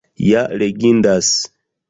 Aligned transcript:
Ja 0.27 0.41
legindas! 0.61 1.31